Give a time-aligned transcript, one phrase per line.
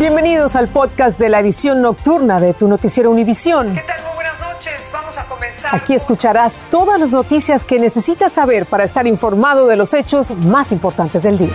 [0.00, 3.74] Bienvenidos al podcast de la edición nocturna de tu noticiero Univisión.
[3.74, 4.02] ¿Qué tal?
[4.02, 4.90] Muy buenas noches.
[4.90, 5.74] Vamos a comenzar.
[5.74, 10.72] Aquí escucharás todas las noticias que necesitas saber para estar informado de los hechos más
[10.72, 11.52] importantes del día.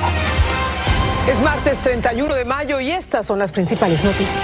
[1.27, 4.43] Es martes 31 de mayo y estas son las principales noticias.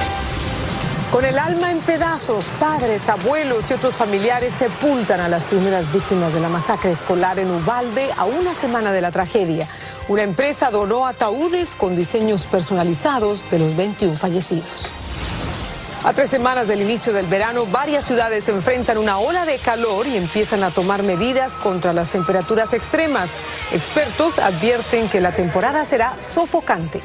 [1.11, 6.33] Con el alma en pedazos, padres, abuelos y otros familiares sepultan a las primeras víctimas
[6.33, 9.67] de la masacre escolar en Ubalde a una semana de la tragedia.
[10.07, 14.91] Una empresa donó ataúdes con diseños personalizados de los 21 fallecidos.
[16.03, 20.17] A tres semanas del inicio del verano, varias ciudades enfrentan una ola de calor y
[20.17, 23.33] empiezan a tomar medidas contra las temperaturas extremas.
[23.71, 27.01] Expertos advierten que la temporada será sofocante.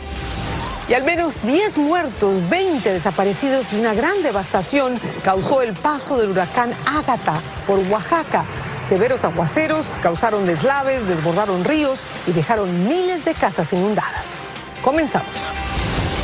[0.88, 6.30] Y al menos 10 muertos, 20 desaparecidos y una gran devastación causó el paso del
[6.30, 8.46] huracán Ágata por Oaxaca.
[8.88, 14.38] Severos aguaceros causaron deslaves, desbordaron ríos y dejaron miles de casas inundadas.
[14.80, 15.34] Comenzamos.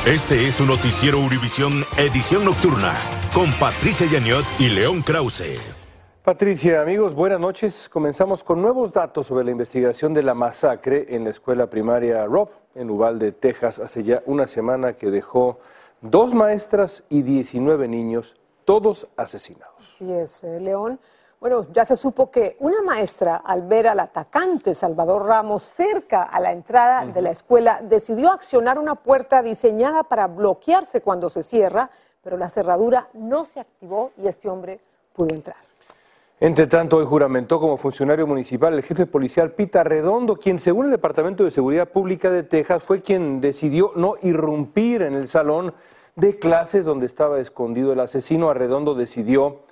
[0.07, 2.95] Este es su noticiero Univisión Edición Nocturna
[3.35, 5.61] con Patricia Yaniot y León Krause.
[6.23, 7.89] Patricia, amigos, buenas noches.
[7.89, 12.49] Comenzamos con nuevos datos sobre la investigación de la masacre en la escuela primaria Rob
[12.77, 15.59] en Uvalde, Texas, hace ya una semana que dejó
[16.01, 19.97] dos maestras y 19 niños, todos asesinados.
[19.99, 21.01] Sí es, eh, León.
[21.43, 26.39] Bueno, ya se supo que una maestra, al ver al atacante Salvador Ramos cerca a
[26.39, 31.91] la entrada de la escuela, decidió accionar una puerta diseñada para bloquearse cuando se cierra,
[32.23, 34.79] pero la cerradura no se activó y este hombre
[35.17, 35.57] pudo entrar.
[36.39, 40.93] Entre tanto, hoy juramentó como funcionario municipal el jefe policial Pita Redondo, quien según el
[40.93, 45.75] Departamento de Seguridad Pública de Texas fue quien decidió no irrumpir en el salón
[46.15, 48.49] de clases donde estaba escondido el asesino.
[48.49, 49.63] Arredondo decidió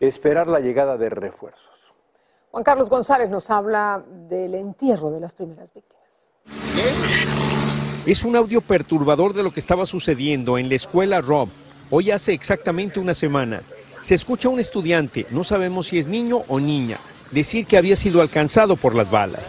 [0.00, 1.70] esperar la llegada de refuerzos.
[2.50, 6.30] Juan Carlos González nos habla del entierro de las primeras víctimas.
[8.06, 11.48] Es un audio perturbador de lo que estaba sucediendo en la escuela Rob
[11.90, 13.62] hoy hace exactamente una semana.
[14.02, 16.98] Se escucha a un estudiante, no sabemos si es niño o niña,
[17.30, 19.46] decir que había sido alcanzado por las balas.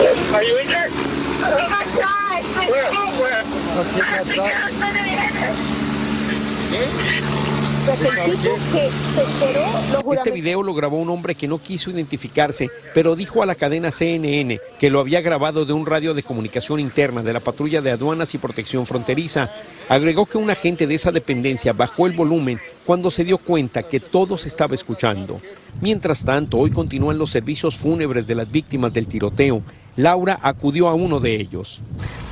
[10.13, 13.89] Este video lo grabó un hombre que no quiso identificarse, pero dijo a la cadena
[13.89, 17.91] CNN que lo había grabado de un radio de comunicación interna de la patrulla de
[17.91, 19.49] aduanas y protección fronteriza.
[19.87, 23.99] Agregó que un agente de esa dependencia bajó el volumen cuando se dio cuenta que
[23.99, 25.41] todo se estaba escuchando.
[25.81, 29.63] Mientras tanto, hoy continúan los servicios fúnebres de las víctimas del tiroteo.
[29.95, 31.81] Laura acudió a uno de ellos.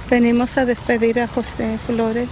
[0.09, 2.29] Venimos a despedir a José Flores.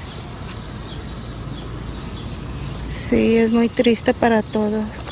[3.16, 5.10] Sí, es muy triste para todos.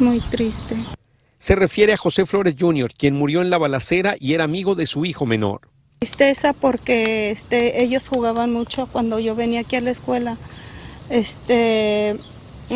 [0.00, 0.74] Muy triste.
[1.38, 4.86] Se refiere a José Flores Jr., quien murió en la balacera y era amigo de
[4.86, 5.60] su hijo menor.
[6.00, 10.36] Tristeza porque este, ellos jugaban mucho cuando yo venía aquí a la escuela.
[11.10, 12.16] Este,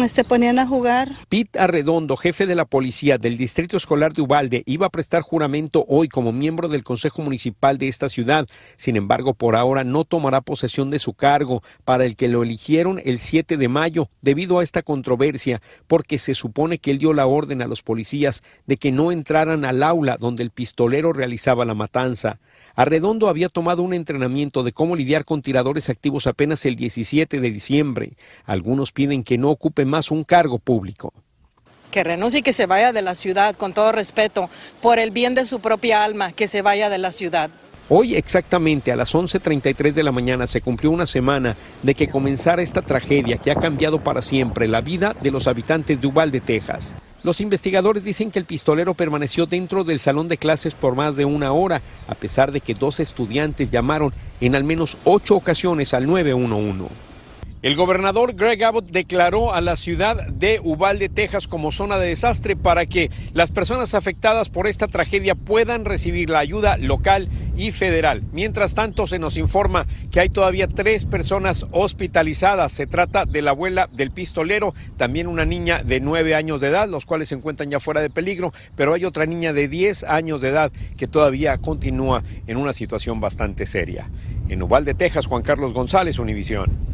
[0.09, 1.09] se ponían a jugar.
[1.29, 5.85] Pete Arredondo, jefe de la policía del Distrito Escolar de Ubalde, iba a prestar juramento
[5.89, 8.47] hoy como miembro del Consejo Municipal de esta ciudad.
[8.77, 13.01] Sin embargo, por ahora no tomará posesión de su cargo, para el que lo eligieron
[13.05, 17.27] el 7 de mayo, debido a esta controversia, porque se supone que él dio la
[17.27, 21.75] orden a los policías de que no entraran al aula donde el pistolero realizaba la
[21.75, 22.41] matanza.
[22.77, 27.51] Arredondo había tomado un entrenamiento de cómo lidiar con tiradores activos apenas el 17 de
[27.51, 28.13] diciembre.
[28.45, 31.13] Algunos piden que no ocupe más un cargo público.
[31.93, 34.51] Que renuncie y que se vaya de la ciudad, con todo respeto,
[34.83, 37.51] por el bien de su propia alma, que se vaya de la ciudad.
[37.89, 42.63] Hoy exactamente a las 11.33 de la mañana se cumplió una semana de que comenzara
[42.63, 46.97] esta tragedia que ha cambiado para siempre la vida de los habitantes de Uvalde, Texas.
[47.25, 51.25] Los investigadores dicen que el pistolero permaneció dentro del salón de clases por más de
[51.25, 54.13] una hora, a pesar de que dos estudiantes llamaron
[54.43, 56.85] en al menos ocho ocasiones al 911.
[57.65, 62.57] El gobernador Greg Abbott declaró a la ciudad de Uvalde, Texas, como zona de desastre
[62.57, 68.23] para que las personas afectadas por esta tragedia puedan recibir la ayuda local y federal.
[68.33, 72.71] Mientras tanto, se nos informa que hay todavía tres personas hospitalizadas.
[72.71, 76.87] Se trata de la abuela del pistolero, también una niña de nueve años de edad,
[76.87, 80.43] los cuales se encuentran ya fuera de peligro, pero hay otra niña de diez años
[80.43, 84.11] de edad que todavía continúa en una situación bastante seria.
[84.51, 86.94] En Uvalde, Texas, Juan Carlos González, Univisión.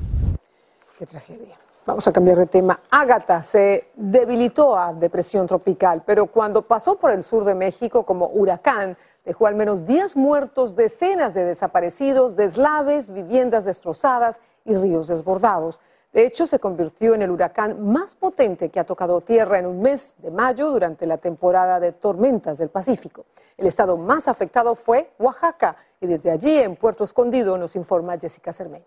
[1.00, 1.56] Qué tragedia.
[1.87, 2.79] Vamos a cambiar de tema.
[2.91, 8.26] Ágata se debilitó a depresión tropical, pero cuando pasó por el sur de México como
[8.26, 15.81] huracán, dejó al menos 10 muertos, decenas de desaparecidos, deslaves, viviendas destrozadas y ríos desbordados.
[16.12, 19.81] De hecho, se convirtió en el huracán más potente que ha tocado tierra en un
[19.81, 23.25] mes de mayo durante la temporada de tormentas del Pacífico.
[23.56, 28.52] El estado más afectado fue Oaxaca y desde allí, en Puerto Escondido, nos informa Jessica
[28.52, 28.85] Cermeño.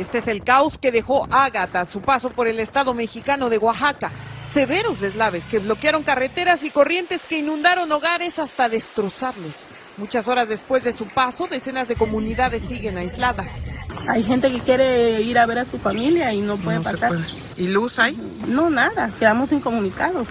[0.00, 3.58] Este es el caos que dejó Ágata a su paso por el estado mexicano de
[3.58, 4.10] Oaxaca.
[4.50, 9.66] Severos deslaves que bloquearon carreteras y corrientes que inundaron hogares hasta destrozarlos.
[9.98, 13.68] Muchas horas después de su paso, decenas de comunidades siguen aisladas.
[14.08, 17.12] Hay gente que quiere ir a ver a su familia y no puede pasar.
[17.58, 18.18] ¿Y luz hay?
[18.48, 20.28] No, nada, quedamos incomunicados.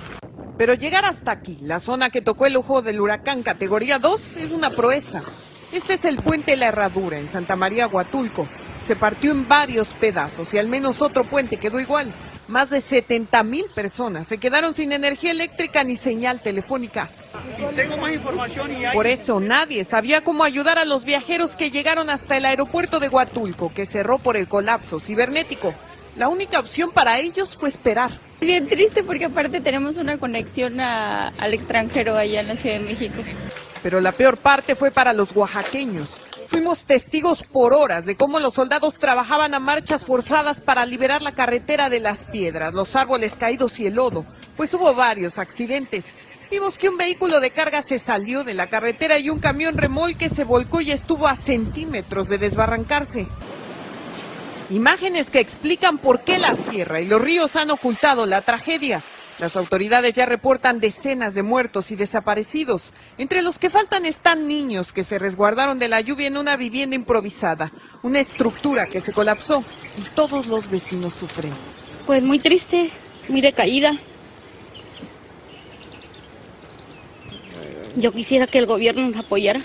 [0.57, 4.51] Pero llegar hasta aquí, la zona que tocó el ojo del huracán categoría 2, es
[4.51, 5.21] una proeza.
[5.71, 8.49] Este es el puente La Herradura en Santa María Huatulco.
[8.79, 12.13] Se partió en varios pedazos y al menos otro puente quedó igual.
[12.47, 17.09] Más de 70 mil personas se quedaron sin energía eléctrica ni señal telefónica.
[17.75, 22.09] Tengo más información y Por eso nadie sabía cómo ayudar a los viajeros que llegaron
[22.09, 25.75] hasta el aeropuerto de Huatulco, que cerró por el colapso cibernético.
[26.15, 28.19] La única opción para ellos fue esperar.
[28.41, 32.85] Bien triste porque aparte tenemos una conexión a- al extranjero allá en la Ciudad de
[32.85, 33.21] México.
[33.83, 36.19] Pero la peor parte fue para los oaxaqueños.
[36.49, 41.33] Fuimos testigos por horas de cómo los soldados trabajaban a marchas forzadas para liberar la
[41.33, 44.25] carretera de las piedras, los árboles caídos y el lodo,
[44.57, 46.15] pues hubo varios accidentes.
[46.49, 50.27] Vimos que un vehículo de carga se salió de la carretera y un camión remolque
[50.27, 53.27] se volcó y estuvo a centímetros de desbarrancarse.
[54.71, 59.03] Imágenes que explican por qué la sierra y los ríos han ocultado la tragedia.
[59.39, 62.91] Las autoridades ya reportan decenas de muertos y desaparecidos.
[63.17, 66.95] Entre los que faltan están niños que se resguardaron de la lluvia en una vivienda
[66.95, 67.71] improvisada,
[68.03, 69.63] una estructura que se colapsó
[69.97, 71.53] y todos los vecinos sufren.
[72.05, 72.91] Pues muy triste,
[73.29, 73.93] muy decaída.
[77.95, 79.61] Yo quisiera que el gobierno nos apoyara.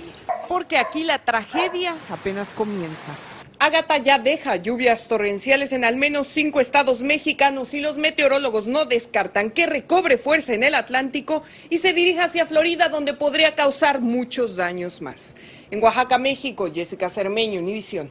[0.48, 3.10] Porque aquí la tragedia apenas comienza.
[3.58, 8.84] Ágata ya deja lluvias torrenciales en al menos cinco estados mexicanos y los meteorólogos no
[8.84, 14.00] descartan que recobre fuerza en el Atlántico y se dirija hacia Florida donde podría causar
[14.00, 15.36] muchos daños más.
[15.70, 18.10] En Oaxaca, México, Jessica Cermeño, Univisión.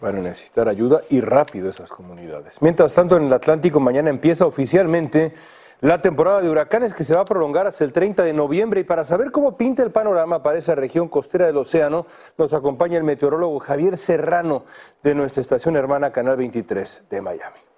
[0.00, 2.60] Van a necesitar ayuda y rápido esas comunidades.
[2.60, 5.32] Mientras tanto, en el Atlántico mañana empieza oficialmente
[5.80, 8.84] la temporada de huracanes que se va a prolongar hasta el 30 de noviembre y
[8.84, 12.06] para saber cómo pinta el panorama para esa región costera del océano,
[12.36, 14.64] nos acompaña el meteorólogo Javier Serrano
[15.02, 17.69] de nuestra estación hermana Canal 23 de Miami.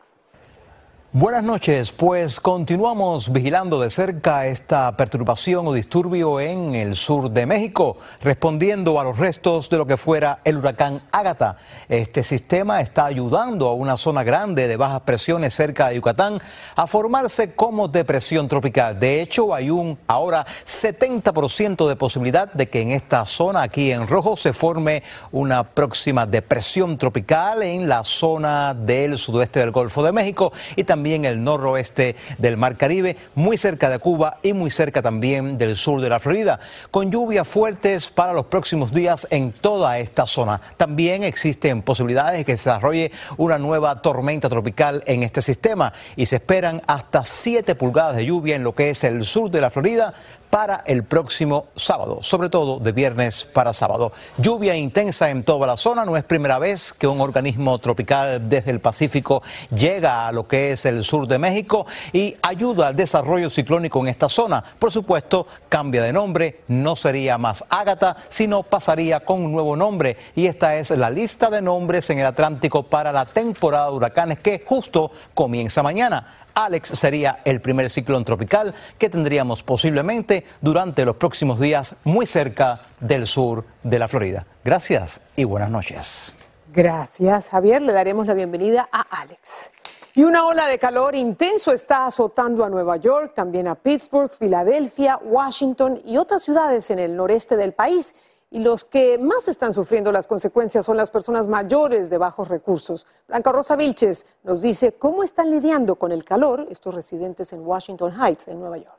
[1.15, 7.45] Buenas noches, pues continuamos vigilando de cerca esta perturbación o disturbio en el sur de
[7.45, 11.59] México, respondiendo a los restos de lo que fuera el huracán Ágata.
[11.91, 16.41] Este sistema está ayudando a una zona grande de bajas presiones cerca de Yucatán
[16.77, 18.99] a formarse como depresión tropical.
[18.99, 24.09] De hecho, hay un ahora 70% de posibilidad de que en esta zona aquí en
[24.09, 30.13] rojo se forme una próxima depresión tropical en la zona del sudoeste del Golfo de
[30.13, 35.03] México y también el noroeste del Mar Caribe, muy cerca de Cuba y muy cerca
[35.03, 36.61] también del sur de la Florida,
[36.91, 40.61] con lluvias fuertes para los próximos días en toda esta zona.
[40.77, 46.27] También existen posibilidades de que se desarrolle una nueva tormenta tropical en este sistema y
[46.27, 49.71] se esperan hasta 7 pulgadas de lluvia en lo que es el sur de la
[49.71, 50.15] Florida
[50.53, 54.13] para el próximo sábado, sobre todo de viernes para sábado.
[54.37, 58.71] Lluvia intensa en toda la zona, no es primera vez que un organismo tropical desde
[58.71, 59.43] el Pacífico
[59.75, 64.09] llega a lo que es el sur de México y ayuda al desarrollo ciclónico en
[64.09, 64.63] esta zona.
[64.79, 70.19] Por supuesto, cambia de nombre, no sería más Ágata, sino pasaría con un nuevo nombre
[70.37, 74.41] y esta es la lista de nombres en el Atlántico para la temporada de huracanes
[74.43, 76.43] que justo comienza mañana.
[76.55, 82.81] Alex sería el primer ciclón tropical que tendríamos posiblemente durante los próximos días muy cerca
[83.01, 84.47] del sur de la Florida.
[84.65, 86.35] Gracias y buenas noches.
[86.73, 87.83] Gracias, Javier.
[87.83, 89.73] Le daremos la bienvenida a Alex.
[90.15, 95.19] Y una ola de calor intenso está azotando a Nueva York, también a Pittsburgh, Filadelfia,
[95.23, 98.15] Washington y otras ciudades en el noreste del país.
[98.55, 103.07] Y los que más están sufriendo las consecuencias son las personas mayores de bajos recursos.
[103.27, 108.13] Blanca Rosa Vilches nos dice cómo están lidiando con el calor estos residentes en Washington
[108.13, 108.99] Heights, en Nueva York.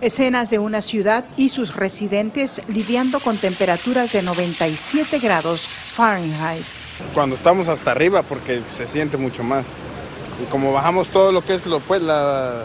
[0.00, 6.64] Escenas de una ciudad y sus residentes lidiando con temperaturas de 97 grados Fahrenheit.
[7.12, 9.66] Cuando estamos hasta arriba porque se siente mucho más.
[10.42, 12.64] Y como bajamos todo lo que es lo, pues, la,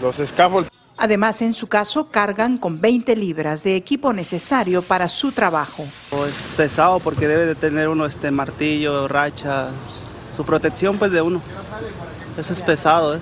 [0.00, 0.70] los scaffolds.
[1.02, 5.82] Además, en su caso, cargan con 20 libras de equipo necesario para su trabajo.
[5.82, 9.70] Es pesado porque debe de tener uno este martillo, racha,
[10.36, 11.42] su protección pues de uno.
[12.38, 13.18] Eso es pesado, ¿eh?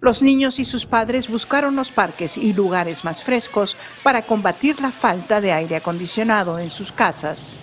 [0.00, 4.92] Los niños y sus padres buscaron los parques y lugares más frescos para combatir la
[4.92, 7.58] falta de aire acondicionado en sus casas.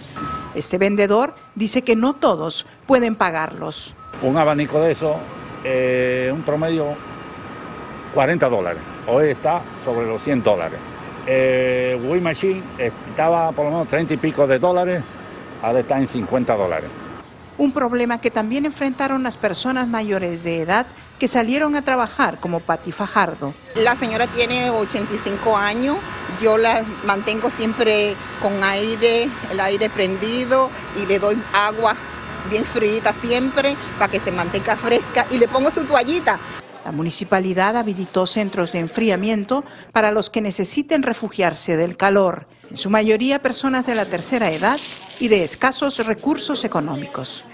[0.53, 3.95] Este vendedor dice que no todos pueden pagarlos.
[4.21, 5.15] Un abanico de eso,
[5.63, 6.97] eh, un promedio
[8.13, 8.81] 40 dólares.
[9.07, 10.79] Hoy está sobre los 100 dólares.
[11.27, 15.03] Eh, Wii Machine estaba por lo menos 30 y pico de dólares,
[15.61, 16.89] ahora está en 50 dólares.
[17.57, 20.87] un problema que también enfrentaron las personas mayores de edad
[21.19, 23.53] que salieron a trabajar como Pati Fajardo.
[23.75, 25.97] La señora tiene 85 años,
[26.41, 31.95] yo la mantengo siempre con aire, el aire prendido y le doy agua
[32.49, 36.39] bien frita siempre para que se mantenga fresca y le pongo su toallita.
[36.85, 42.89] La municipalidad habilitó centros de enfriamiento para los que necesiten refugiarse del calor, en su
[42.89, 44.79] mayoría personas de la tercera edad
[45.19, 47.45] y de escasos recursos económicos.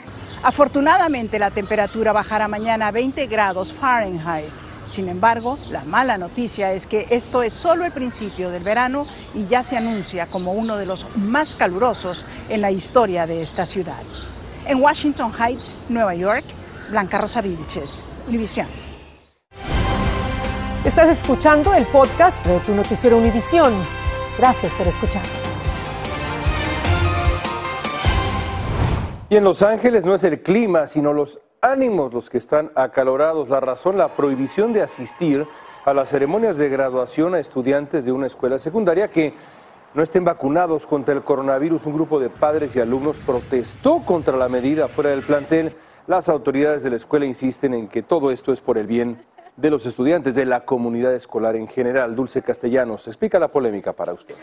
[0.43, 4.51] Afortunadamente la temperatura bajará mañana a 20 grados Fahrenheit.
[4.89, 9.05] Sin embargo, la mala noticia es que esto es solo el principio del verano
[9.35, 13.65] y ya se anuncia como uno de los más calurosos en la historia de esta
[13.65, 14.01] ciudad.
[14.65, 16.45] En Washington Heights, Nueva York,
[16.89, 18.86] Blanca Rosa Vilches, Univisión.
[20.87, 23.73] Estás escuchando el podcast de tu noticiero Univisión.
[24.37, 25.21] Gracias por escuchar.
[29.29, 33.49] Y en Los Ángeles no es el clima, sino los ánimos los que están acalorados.
[33.49, 35.45] La razón, la prohibición de asistir
[35.83, 39.33] a las ceremonias de graduación a estudiantes de una escuela secundaria que
[39.93, 41.85] no estén vacunados contra el coronavirus.
[41.85, 45.75] Un grupo de padres y alumnos protestó contra la medida fuera del plantel.
[46.07, 49.17] Las autoridades de la escuela insisten en que todo esto es por el bien
[49.57, 52.15] de los estudiantes, de la comunidad escolar en general.
[52.15, 54.35] Dulce Castellanos explica la polémica para usted.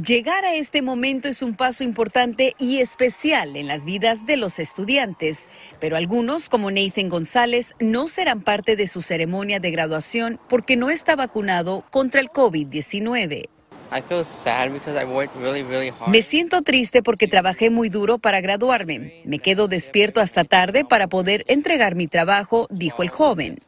[0.00, 4.60] Llegar a este momento es un paso importante y especial en las vidas de los
[4.60, 5.48] estudiantes,
[5.80, 10.90] pero algunos, como Nathan González, no serán parte de su ceremonia de graduación porque no
[10.90, 13.48] está vacunado contra el COVID-19.
[16.06, 19.22] Me siento triste porque trabajé muy duro para graduarme.
[19.24, 23.58] Me quedo despierto hasta tarde para poder entregar mi trabajo, dijo el joven.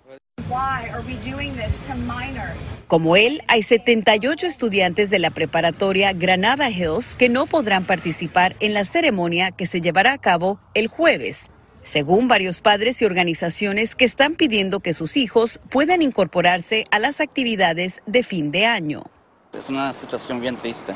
[2.86, 8.74] Como él, hay 78 estudiantes de la preparatoria Granada Hills que no podrán participar en
[8.74, 11.50] la ceremonia que se llevará a cabo el jueves,
[11.82, 17.20] según varios padres y organizaciones que están pidiendo que sus hijos puedan incorporarse a las
[17.20, 19.04] actividades de fin de año.
[19.52, 20.94] Es una situación bien triste.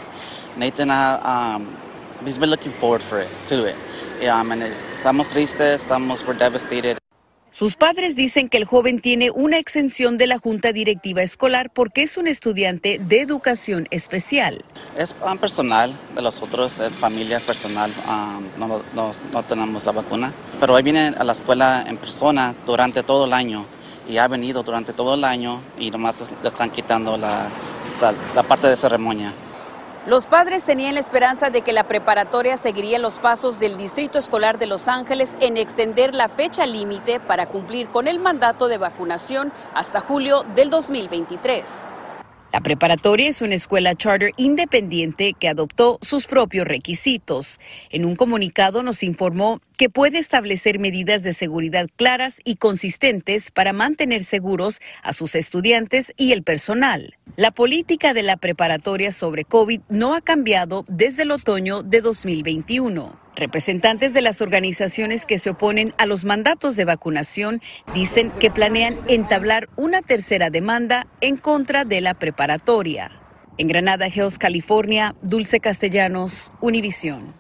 [0.57, 1.67] Nathan ha, um,
[2.25, 3.75] he's been looking forward for it, to it.
[4.29, 6.97] Um, estamos tristes, estamos, we're devastated.
[7.51, 12.03] Sus padres dicen que el joven tiene una exención de la Junta Directiva Escolar porque
[12.03, 14.65] es un estudiante de educación especial.
[14.97, 17.93] Es personal de los otros, es familia personal,
[18.59, 23.27] no, no, tenemos la vacuna, pero él viene a la escuela en persona durante todo
[23.27, 23.65] el año
[24.09, 27.49] y ha venido durante todo el año y nomás le están quitando la,
[28.35, 29.33] la parte de ceremonia.
[30.07, 34.59] Los padres tenían la esperanza de que la preparatoria seguiría los pasos del Distrito Escolar
[34.59, 39.51] de Los Ángeles en extender la fecha límite para cumplir con el mandato de vacunación
[39.75, 42.04] hasta julio del 2023.
[42.55, 47.59] La preparatoria es una escuela charter independiente que adoptó sus propios requisitos.
[47.91, 53.73] En un comunicado nos informó que puede establecer medidas de seguridad claras y consistentes para
[53.73, 57.17] mantener seguros a sus estudiantes y el personal.
[57.35, 63.24] La política de la preparatoria sobre COVID no ha cambiado desde el otoño de 2021.
[63.37, 67.61] Representantes de las organizaciones que se oponen a los mandatos de vacunación
[67.93, 73.11] dicen que planean entablar una tercera demanda en contra de la preparatoria.
[73.59, 77.35] En Granada Hills, California, Dulce Castellanos, Univisión.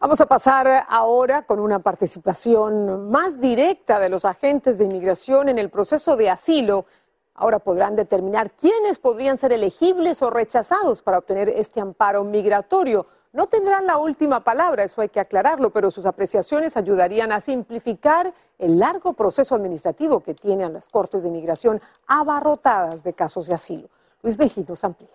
[0.00, 5.58] Vamos a pasar ahora con una participación más directa de los agentes de inmigración en
[5.58, 6.86] el proceso de asilo.
[7.34, 13.46] Ahora podrán determinar quiénes podrían ser elegibles o rechazados para obtener este amparo migratorio no
[13.46, 18.78] tendrán la última palabra, eso hay que aclararlo, pero sus apreciaciones ayudarían a simplificar el
[18.78, 23.88] largo proceso administrativo que tienen las Cortes de Inmigración abarrotadas de casos de asilo.
[24.22, 24.36] Luis
[24.68, 25.08] nos amplía.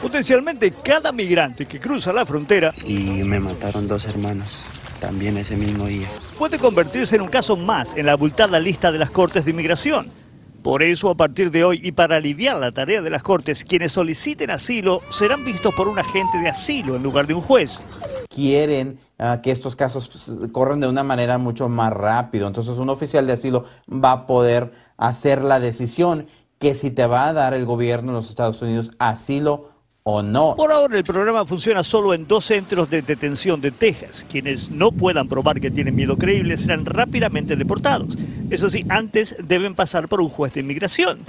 [0.00, 2.94] Potencialmente cada migrante que cruza la frontera y
[3.24, 4.64] me mataron dos hermanos
[5.00, 6.08] también ese mismo día.
[6.38, 10.21] Puede convertirse en un caso más en la abultada lista de las Cortes de Inmigración.
[10.62, 13.92] Por eso, a partir de hoy y para aliviar la tarea de las Cortes, quienes
[13.92, 17.84] soliciten asilo serán vistos por un agente de asilo en lugar de un juez.
[18.28, 22.46] Quieren ah, que estos casos pues, corran de una manera mucho más rápido.
[22.46, 26.26] Entonces, un oficial de asilo va a poder hacer la decisión
[26.60, 29.72] que si te va a dar el gobierno de los Estados Unidos asilo
[30.04, 30.54] o no.
[30.56, 34.24] Por ahora el programa funciona solo en dos centros de detención de Texas.
[34.30, 38.16] Quienes no puedan probar que tienen miedo creíble serán rápidamente deportados.
[38.52, 41.20] Eso sí, antes deben pasar por un juez de inmigración.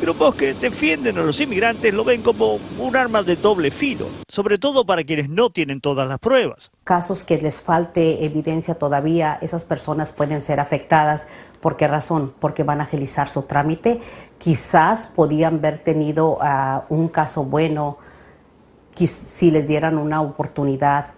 [0.00, 4.56] Grupos que defienden a los inmigrantes lo ven como un arma de doble filo, sobre
[4.56, 6.72] todo para quienes no tienen todas las pruebas.
[6.84, 11.28] Casos que les falte evidencia todavía, esas personas pueden ser afectadas.
[11.60, 12.32] ¿Por qué razón?
[12.40, 14.00] Porque van a agilizar su trámite.
[14.38, 17.98] Quizás podían haber tenido ah, un caso bueno
[18.94, 21.14] si les dieran una oportunidad.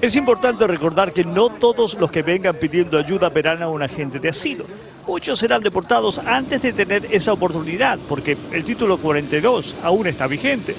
[0.00, 4.18] Es importante recordar que no todos los que vengan pidiendo ayuda verán a un agente
[4.18, 4.64] de asilo.
[5.06, 10.74] Muchos serán deportados antes de tener esa oportunidad, porque el título 42 aún está vigente.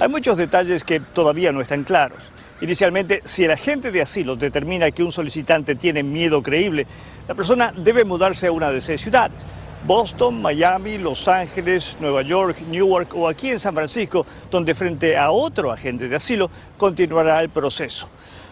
[0.00, 2.18] Hay muchos detalles que todavía no están claros.
[2.60, 6.86] Inicialmente, si el agente de asilo determina que un solicitante tiene miedo creíble,
[7.28, 9.46] la persona debe mudarse a una de seis ciudades.
[9.86, 15.30] Boston, Miami, Los Ángeles, Nueva York, Newark o aquí en San Francisco, donde frente a
[15.30, 18.08] otro agente de asilo continuará el proceso.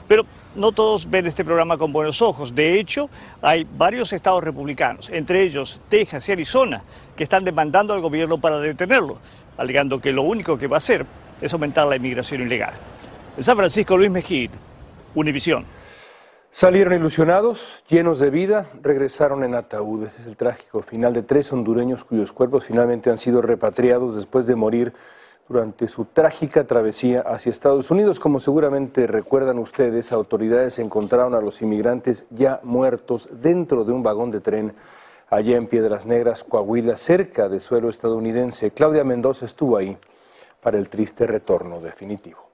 [0.06, 0.24] Pero
[0.54, 2.54] no todos ven este programa con buenos ojos.
[2.54, 3.10] De hecho,
[3.42, 6.84] hay varios estados republicanos, entre ellos Texas y Arizona,
[7.16, 9.18] que están demandando al gobierno para detenerlo,
[9.56, 11.04] alegando que lo único que va a hacer
[11.40, 12.74] es aumentar la inmigración ilegal.
[13.36, 14.50] En San Francisco, Luis Mejía,
[15.16, 15.64] Univisión.
[16.56, 20.20] Salieron ilusionados, llenos de vida, regresaron en ataúdes.
[20.20, 24.54] Es el trágico final de tres hondureños cuyos cuerpos finalmente han sido repatriados después de
[24.54, 24.92] morir
[25.48, 28.20] durante su trágica travesía hacia Estados Unidos.
[28.20, 34.30] Como seguramente recuerdan ustedes, autoridades encontraron a los inmigrantes ya muertos dentro de un vagón
[34.30, 34.74] de tren
[35.30, 38.70] allá en Piedras Negras, Coahuila, cerca de suelo estadounidense.
[38.70, 39.98] Claudia Mendoza estuvo ahí
[40.62, 42.48] para el triste retorno definitivo.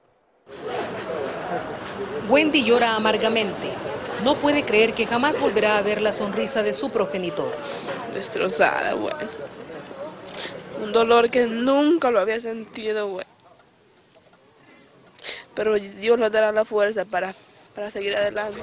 [2.31, 3.90] Wendy llora amargamente.
[4.23, 7.51] No puede creer que jamás volverá a ver la sonrisa de su progenitor.
[8.13, 9.41] Destrozada, bueno
[10.81, 13.25] un dolor que nunca lo había sentido, güey.
[15.53, 17.35] Pero Dios le dará la fuerza para,
[17.75, 18.59] para seguir adelante.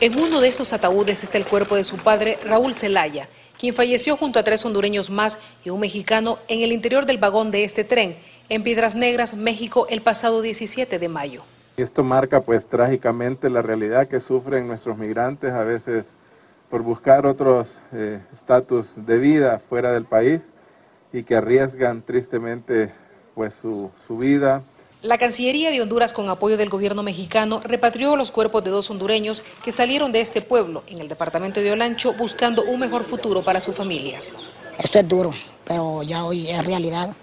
[0.00, 4.16] En uno de estos ataúdes está el cuerpo de su padre, Raúl Zelaya, quien falleció
[4.16, 7.84] junto a tres hondureños más y un mexicano en el interior del vagón de este
[7.84, 8.16] tren,
[8.48, 11.44] en Piedras Negras, México, el pasado 17 de mayo.
[11.78, 16.14] Esto marca pues trágicamente la realidad que sufren nuestros migrantes a veces
[16.68, 20.52] por buscar otros eh, estatus de vida fuera del país
[21.12, 22.92] y que arriesgan tristemente
[23.36, 24.62] pues su, su vida.
[25.02, 29.44] La Cancillería de Honduras, con apoyo del gobierno mexicano, repatrió los cuerpos de dos hondureños
[29.64, 33.60] que salieron de este pueblo, en el departamento de Olancho, buscando un mejor futuro para
[33.60, 34.34] sus familias.
[34.76, 35.32] Esto es duro,
[35.64, 37.14] pero ya hoy es realidad.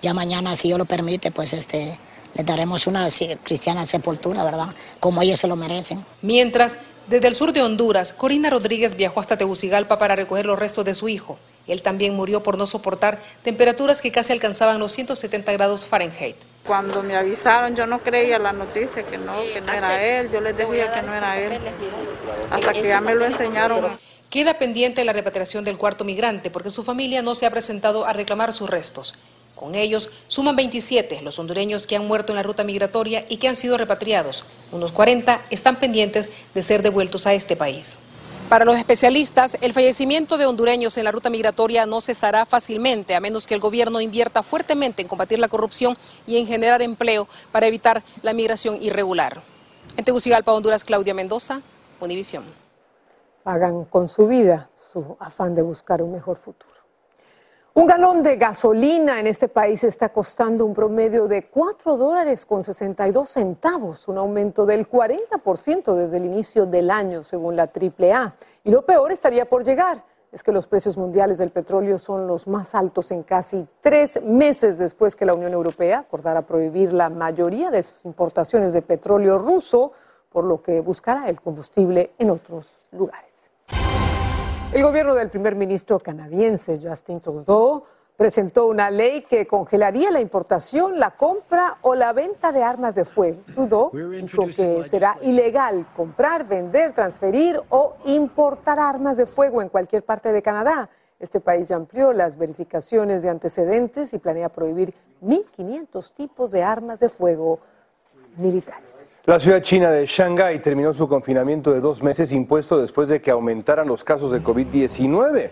[0.00, 1.98] Ya mañana, si Dios lo permite, pues este,
[2.34, 3.06] le daremos una
[3.42, 4.74] cristiana sepultura, ¿verdad?
[5.00, 6.04] Como ellos se lo merecen.
[6.22, 10.84] Mientras, desde el sur de Honduras, Corina Rodríguez viajó hasta Tegucigalpa para recoger los restos
[10.84, 11.38] de su hijo.
[11.66, 16.36] Él también murió por no soportar temperaturas que casi alcanzaban los 170 grados Fahrenheit.
[16.66, 20.40] Cuando me avisaron yo no creía la noticia que no, que no era él, yo
[20.40, 21.58] les decía que no era él,
[22.50, 23.98] hasta que ya me lo enseñaron.
[24.30, 28.12] Queda pendiente la repatriación del cuarto migrante porque su familia no se ha presentado a
[28.12, 29.14] reclamar sus restos.
[29.62, 33.46] Con ellos suman 27 los hondureños que han muerto en la ruta migratoria y que
[33.46, 34.42] han sido repatriados.
[34.72, 37.96] Unos 40 están pendientes de ser devueltos a este país.
[38.48, 43.20] Para los especialistas, el fallecimiento de hondureños en la ruta migratoria no cesará fácilmente, a
[43.20, 45.96] menos que el gobierno invierta fuertemente en combatir la corrupción
[46.26, 49.42] y en generar empleo para evitar la migración irregular.
[49.96, 51.60] En Tegucigalpa, Honduras, Claudia Mendoza,
[52.00, 52.42] Univisión.
[53.44, 56.71] Pagan con su vida su afán de buscar un mejor futuro.
[57.74, 62.62] Un galón de gasolina en este país está costando un promedio de 4 dólares con
[62.62, 68.34] 62 centavos, un aumento del 40% desde el inicio del año, según la AAA.
[68.64, 72.46] Y lo peor estaría por llegar, es que los precios mundiales del petróleo son los
[72.46, 77.70] más altos en casi tres meses después que la Unión Europea acordara prohibir la mayoría
[77.70, 79.92] de sus importaciones de petróleo ruso,
[80.28, 83.51] por lo que buscará el combustible en otros lugares.
[84.72, 87.84] El gobierno del primer ministro canadiense Justin Trudeau
[88.16, 93.04] presentó una ley que congelaría la importación, la compra o la venta de armas de
[93.04, 93.42] fuego.
[93.54, 100.06] Trudeau dijo que será ilegal comprar, vender, transferir o importar armas de fuego en cualquier
[100.06, 100.88] parte de Canadá.
[101.20, 106.98] Este país ya amplió las verificaciones de antecedentes y planea prohibir 1.500 tipos de armas
[106.98, 107.60] de fuego
[109.24, 113.30] La ciudad china de Shanghái terminó su confinamiento de dos meses impuesto después de que
[113.30, 115.50] aumentaran los casos de COVID-19.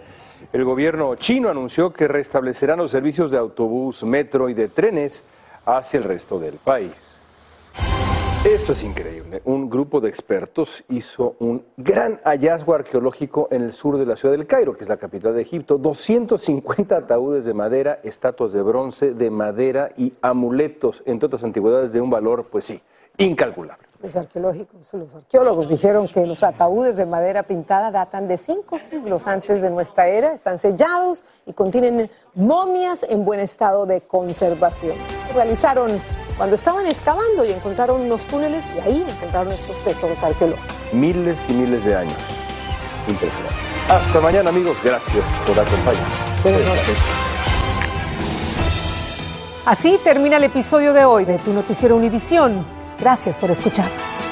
[0.52, 5.24] El gobierno chino anunció que restablecerán los servicios de autobús, metro y de trenes
[5.64, 7.19] hacia el resto del país.
[8.50, 9.42] Esto es increíble.
[9.44, 14.36] Un grupo de expertos hizo un gran hallazgo arqueológico en el sur de la ciudad
[14.36, 15.78] del Cairo, que es la capital de Egipto.
[15.78, 22.00] 250 ataúdes de madera, estatuas de bronce, de madera y amuletos, entre otras antigüedades de
[22.00, 22.82] un valor, pues sí,
[23.18, 23.86] incalculable.
[24.02, 29.28] Los arqueológicos, los arqueólogos dijeron que los ataúdes de madera pintada datan de cinco siglos
[29.28, 34.96] antes de nuestra era, están sellados y contienen momias en buen estado de conservación.
[35.34, 36.00] Realizaron
[36.40, 40.74] cuando estaban excavando y encontraron unos túneles y ahí encontraron estos tesoros arqueológicos.
[40.90, 42.16] Miles y miles de años.
[43.06, 43.54] Impresionante.
[43.90, 46.42] Hasta mañana amigos, gracias por acompañarnos.
[46.42, 46.96] Buenas noches.
[49.66, 52.64] Así termina el episodio de hoy de Tu Noticiero Univisión.
[52.98, 54.29] Gracias por escucharnos.